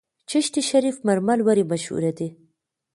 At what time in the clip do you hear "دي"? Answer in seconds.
2.17-2.27